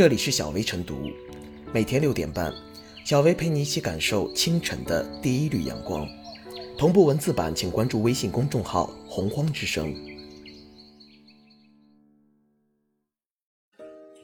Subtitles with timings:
[0.00, 1.10] 这里是小薇晨读，
[1.74, 2.50] 每天六点半，
[3.04, 6.08] 小薇陪你一起感受清晨的第一缕阳光。
[6.78, 9.94] 同步文字版，请关注微信公众号“洪荒之声”。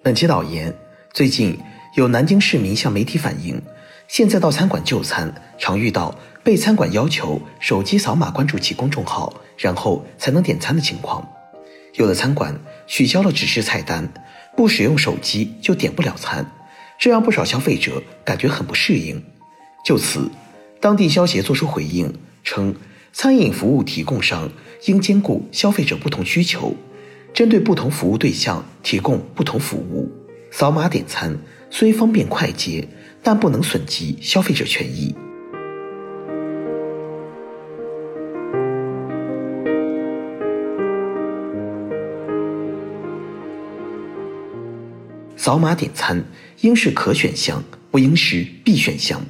[0.00, 0.72] 本期导言：
[1.12, 1.58] 最近
[1.96, 3.60] 有南京市民向媒体反映，
[4.06, 11.28] 现在到餐馆就餐，常遇到被餐馆要求手机扫码关注其公众号，然后才能点餐的情况。
[11.94, 14.08] 有的餐馆取消了指示菜单，
[14.56, 16.50] 不使用手机就点不了餐，
[16.98, 19.22] 这让不少消费者感觉很不适应。
[19.84, 20.30] 就此，
[20.80, 22.12] 当地消协作出回应。
[22.42, 22.74] 称，
[23.12, 24.50] 餐饮服务提供商
[24.84, 26.74] 应兼顾消费者不同需求，
[27.32, 30.12] 针对不同服务对象提供不同服务。
[30.50, 31.38] 扫码点餐
[31.70, 32.86] 虽方便快捷，
[33.22, 35.14] 但不能损及消费者权益。
[45.44, 46.24] 扫码点餐
[46.62, 49.20] 应是可选项，不应是必选项。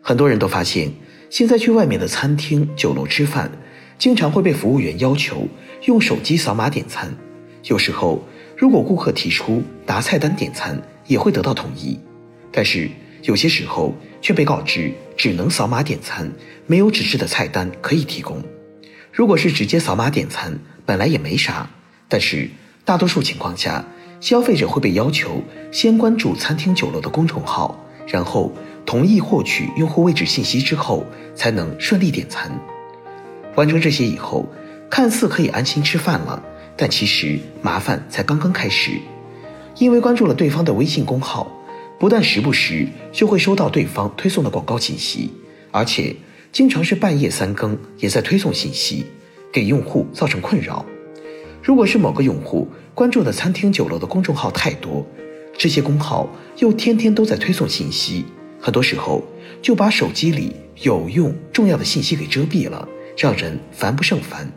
[0.00, 0.92] 很多人都发现。
[1.28, 3.50] 现在去外面的餐厅、酒楼吃饭，
[3.98, 5.48] 经常会被服务员要求
[5.86, 7.12] 用手机扫码点餐。
[7.64, 8.24] 有时候，
[8.56, 11.98] 如果顾客提出拿菜单点餐，也会得到同意。
[12.52, 12.88] 但是
[13.22, 16.30] 有些时候却被告知只能扫码点餐，
[16.68, 18.40] 没有纸质的菜单可以提供。
[19.10, 21.68] 如果是直接扫码点餐，本来也没啥。
[22.08, 22.48] 但是
[22.84, 23.84] 大多数情况下，
[24.24, 28.50] 消费者会被要求先关注餐厅、酒楼的公众号，然后。
[28.86, 32.52] 同意获取用户位置信息之后，才能顺利点餐。
[33.54, 34.46] 完成这些以后，
[34.90, 36.42] 看似可以安心吃饭了，
[36.76, 38.92] 但其实麻烦才刚刚开始。
[39.78, 41.50] 因为关注了对方的微信公号，
[41.98, 45.30] 不但时不时就会收到对方推送的广告信息，
[45.70, 46.14] 而且
[46.52, 49.06] 经常是半夜三更也在推送信息，
[49.50, 50.84] 给用户造成困扰。
[51.64, 55.04] 如果是某个用户关注的餐厅、酒楼的公众号太多，
[55.56, 58.26] 这些公号又天天都在推送信息。
[58.60, 59.24] 很多时候
[59.62, 64.52] 就把手机里有用重要的信息给遮蔽了，让人烦不胜烦。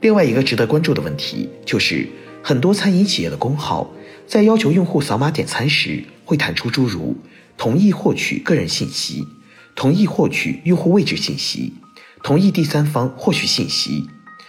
[0.00, 2.08] 另外一个值得关注的问题就是，
[2.42, 3.92] 很多餐饮企业的公号
[4.26, 7.14] 在要求用户扫码点餐时，会弹出诸如
[7.58, 9.22] 同意获取个人信息、
[9.74, 11.74] 同意获取用户位置信息、
[12.22, 14.08] 同意第三方获取信息，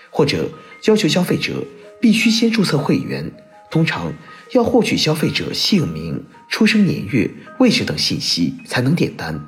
[0.09, 0.49] 或者
[0.85, 1.63] 要求消费者
[1.99, 3.31] 必须先注册会员。
[3.69, 4.13] 通常
[4.53, 7.29] 要获取消费者姓名、出生年月、
[7.59, 9.45] 位置等信息才能点单。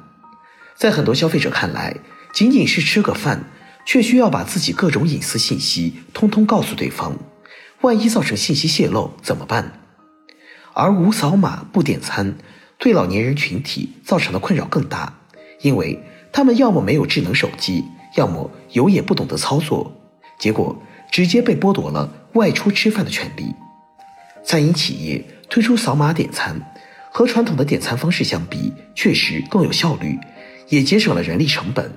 [0.75, 1.95] 在很多消费者看来，
[2.33, 3.45] 仅仅是吃个饭，
[3.85, 7.17] 却需要把自己各种隐私信息通通告诉对方，
[7.79, 9.79] 万一造成信息泄露怎么办？
[10.73, 12.37] 而无扫码不点餐，
[12.77, 15.19] 对老年人群体造成的困扰更大，
[15.61, 16.03] 因为
[16.33, 17.85] 他们要么没有智能手机，
[18.17, 19.93] 要么有也不懂得操作，
[20.37, 23.53] 结果直接被剥夺了外出吃饭的权利。
[24.43, 26.55] 餐饮企业推出扫码点餐，
[27.11, 30.17] 和传统的点餐方式相比，确实更有效率，
[30.69, 31.91] 也节省了人力成本。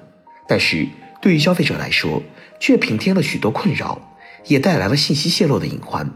[0.48, 0.86] 但是，
[1.20, 2.22] 对于消费者来说，
[2.58, 6.10] 却平添了许多困扰，也带来了信息泄露的隐患。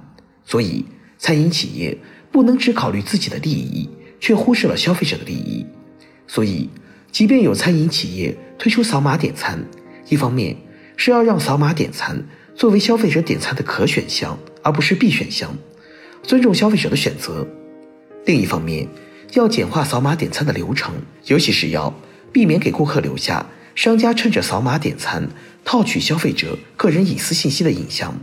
[0.44, 0.84] 所以，
[1.18, 1.96] 餐饮企业
[2.32, 3.88] 不能只考虑自己的利益，
[4.20, 5.64] 却忽视了消费者的利益。
[6.26, 6.68] 所以，
[7.12, 9.64] 即便有餐饮企业推出扫码点餐，
[10.08, 10.56] 一方面
[10.96, 12.26] 是要让扫码点餐
[12.56, 15.54] 作为消费者点餐的可选项，而不是必选项。
[16.22, 17.46] 尊重消费者的选择。
[18.24, 18.88] 另一方面，
[19.34, 20.94] 要简化扫码点餐的流程，
[21.26, 21.92] 尤其是要
[22.32, 23.44] 避免给顾客留下
[23.74, 25.28] 商家趁着扫码点餐
[25.66, 28.18] 套取消费者个人隐私信息的印象。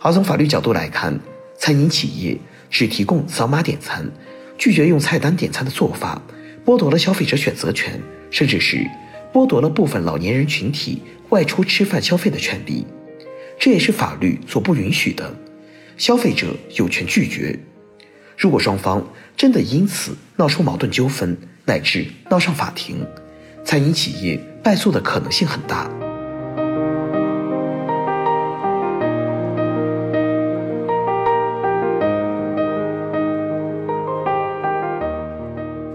[0.00, 1.18] 而从法律角度来看，
[1.58, 2.38] 餐饮企业
[2.70, 4.08] 只提供扫码点餐，
[4.56, 6.22] 拒绝用菜单点餐的做法，
[6.64, 8.88] 剥夺了消费者选择权，甚至是
[9.32, 12.86] 剥夺了部分老年人群体外出吃饭消费的权利。
[13.58, 15.34] 这也是法律所不允许的。
[15.96, 17.58] 消费者有权拒绝。
[18.36, 19.06] 如果双方
[19.36, 23.06] 真的因此闹出矛盾纠纷，乃至闹上法庭，
[23.64, 25.88] 餐饮企业败诉的可能性很大。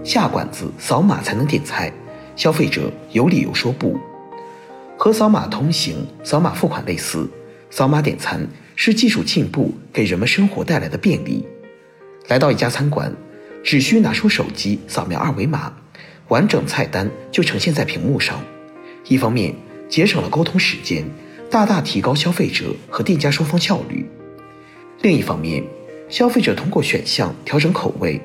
[0.02, 1.92] 下馆子扫码才能点菜，
[2.34, 3.96] 消费者有理由说不。
[4.98, 7.30] 和扫码通行、扫码付款类似，
[7.70, 8.46] 扫码点餐。
[8.82, 11.44] 是技术进步给人们生活带来的便利。
[12.28, 13.14] 来到一家餐馆，
[13.62, 15.70] 只需拿出手机扫描二维码，
[16.28, 18.42] 完整菜单就呈现在屏幕上。
[19.06, 19.54] 一方面
[19.86, 21.04] 节省了沟通时间，
[21.50, 24.06] 大大提高消费者和店家双方效率；
[25.02, 25.62] 另一方面，
[26.08, 28.18] 消费者通过选项调整口味，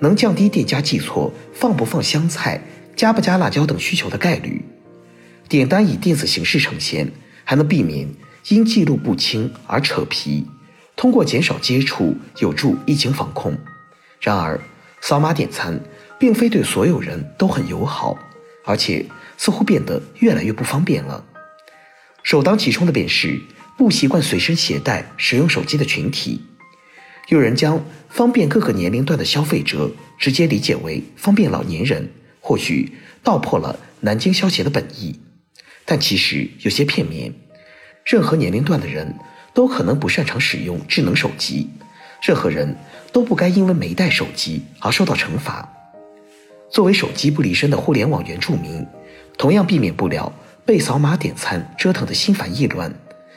[0.00, 2.62] 能降低店家记错放不放香菜、
[2.96, 4.64] 加不加辣椒等需求的概率。
[5.50, 7.12] 点单以电子形式呈现，
[7.44, 8.08] 还能避免。
[8.50, 10.46] 因记录不清而扯皮，
[10.96, 13.56] 通过减少接触，有助疫情防控。
[14.20, 14.58] 然而，
[15.00, 15.78] 扫码点餐
[16.18, 18.16] 并非对所有人都很友好，
[18.64, 19.04] 而且
[19.36, 21.24] 似乎变得越来越不方便了。
[22.22, 23.40] 首当其冲的便是
[23.76, 26.42] 不习惯随身携带、使用手机的群体。
[27.28, 32.10] 有人将方便各个年龄段的消费者直接理解为方便老年人，
[32.40, 32.92] 或许
[33.22, 35.20] 道破了南京消协的本意，
[35.84, 37.34] 但其实有些片面。
[38.08, 39.14] 任何年龄段的人
[39.52, 41.68] 都可能不擅长使用智能手机，
[42.22, 42.74] 任何人
[43.12, 45.68] 都不该因为没带手机而受到惩罚。
[46.70, 48.86] 作为手机不离身的互联网原住民，
[49.36, 50.32] 同样避免不了
[50.64, 52.90] 被扫码点餐折腾的心烦意乱。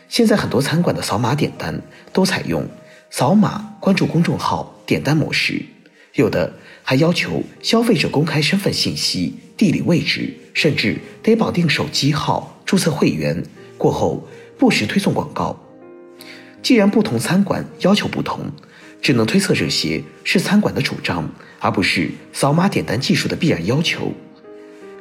[0.08, 1.82] 现在很多餐馆的扫码点单
[2.14, 2.66] 都采用。
[3.10, 5.66] 扫码关注公众号点单模式，
[6.14, 13.44] 有的还要求消费者公开身份信息、地理位置，甚至得绑定手机号注册会员。
[13.78, 14.26] 过后
[14.62, 15.60] 不时推送广告。
[16.62, 18.52] 既然不同餐馆要求不同，
[19.02, 21.28] 只能推测这些是餐馆的主张，
[21.58, 24.14] 而不是扫码点单技术的必然要求。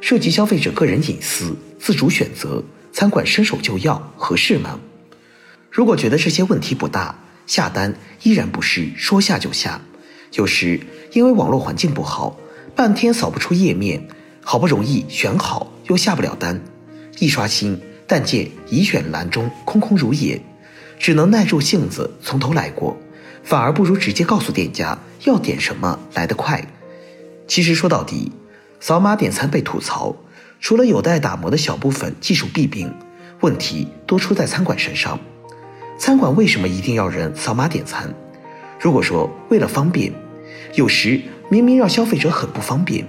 [0.01, 4.79] 涉及消费者个人隐私，自主选择，餐馆伸手就要，合适吗？
[5.69, 7.19] 如果觉得这些问题不大。
[7.45, 7.93] 下单
[8.23, 9.81] 依然不是说下就下，
[10.33, 10.79] 有时
[11.11, 12.39] 因为网络环境不好，
[12.75, 14.07] 半天扫不出页面，
[14.41, 16.63] 好不容易选好又下不了单，
[17.19, 17.79] 一刷新
[18.11, 20.41] 但见已选栏中空空如也，
[20.99, 22.97] 只能耐住性子从头来过，
[23.41, 26.61] 反而不如直接告诉店家要点什么来得快。
[27.47, 28.29] 其实说到底，
[28.81, 30.13] 扫码点餐被吐槽，
[30.59, 32.93] 除了有待打磨的小部分技术弊病，
[33.39, 35.17] 问题多出在餐馆身上。
[35.97, 38.13] 餐馆为什么一定要人扫码点餐？
[38.77, 40.11] 如果说为了方便，
[40.75, 43.07] 有时明明让消费者很不方便。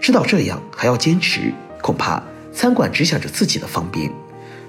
[0.00, 2.22] 知道这样还要坚持，恐怕
[2.54, 4.10] 餐馆只想着自己的方便，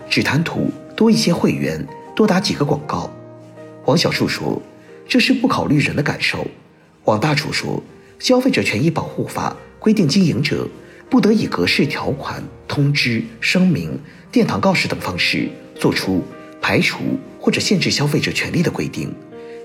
[0.10, 1.86] 只贪图多一些会员，
[2.16, 3.10] 多打几个广告。
[3.86, 4.60] 王小树说
[5.08, 6.46] ：“这是不考虑人的感受。”
[7.06, 7.82] 王大厨说
[8.18, 10.68] ：“消费者权益保护法规定，经营者
[11.10, 14.00] 不得以格式条款、通知、声明、
[14.32, 15.48] 殿堂告示等方式
[15.80, 16.24] 作出。”
[16.62, 16.98] 排除
[17.40, 19.14] 或者限制消费者权利的规定，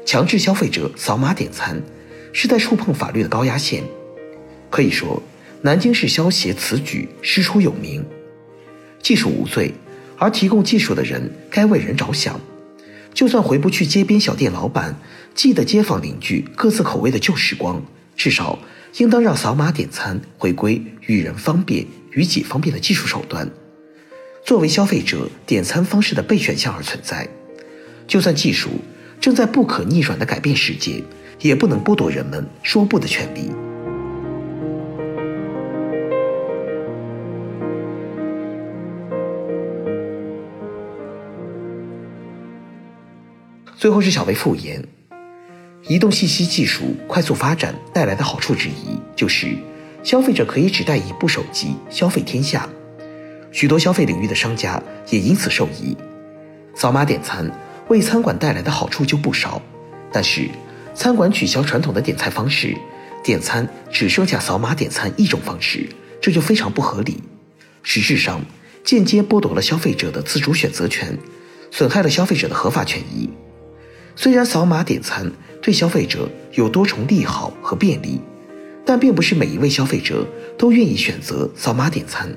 [0.05, 1.81] 强制消费者扫码点餐，
[2.31, 3.82] 是在触碰法律的高压线。
[4.69, 5.22] 可以说，
[5.62, 8.05] 南京市消协此举师出有名。
[9.03, 9.75] 技术无罪，
[10.17, 12.41] 而提供技术的人该为人着想。
[13.12, 14.97] 就算回不去街边小店老板
[15.35, 17.83] 记得街坊邻居各自口味的旧时光，
[18.17, 18.59] 至少
[18.99, 23.51] 应当让扫码点餐回归与人方便、与己方便的技术手段。
[24.45, 27.29] 作为消费者点餐方式的备选项而存在，
[28.06, 28.71] 就算技术
[29.21, 31.03] 正在不可逆转的改变世界，
[31.41, 33.51] 也不能剥夺人们说不的权利。
[43.81, 44.85] 最后是小薇复言，
[45.88, 49.56] 移动信息技术快速发展带来的好处之一，就是
[50.03, 52.69] 消费者可以只带一部手机消费天下。
[53.50, 55.97] 许多消费领域的商家也因此受益。
[56.75, 57.50] 扫码点餐
[57.88, 59.62] 为餐馆带来的好处就不少，
[60.12, 60.47] 但是
[60.93, 62.77] 餐馆取消传统的点菜方式，
[63.25, 65.88] 点餐只剩下扫码点餐一种方式，
[66.21, 67.23] 这就非常不合理。
[67.82, 68.43] 实质上
[68.85, 71.17] 间接剥夺了消费者的自主选择权，
[71.71, 73.31] 损害了消费者的合法权益。
[74.22, 75.32] 虽然扫码点餐
[75.62, 78.20] 对消费者有多重利好和便利，
[78.84, 80.27] 但并不是每一位消费者
[80.58, 82.29] 都愿意选择扫码点餐。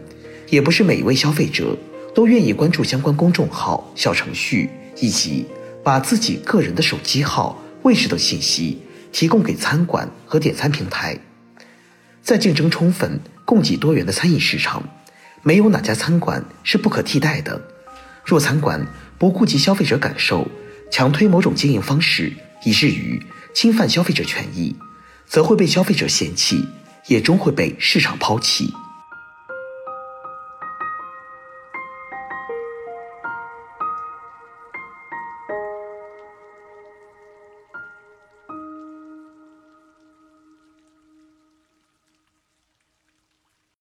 [0.50, 1.78] 也不是每一位消费者
[2.16, 4.70] 都愿意关注相关公众号、小程序，
[5.02, 5.46] 以及
[5.84, 11.20] 把自己个人的手机号、位置等信息提供给餐馆和点餐平台。
[12.22, 14.82] 在竞争充分、供给多元的餐饮市场，
[15.42, 17.62] 没有哪家餐馆是不可替代的。
[18.24, 18.88] 若餐馆
[19.20, 20.48] 不顾及消费者感受，
[20.94, 22.32] 强推某种经营方式，
[22.64, 23.20] 以至于
[23.52, 24.76] 侵犯消费者权益，
[25.26, 26.64] 则会被消费者嫌弃，
[27.08, 28.72] 也终会被市场抛弃。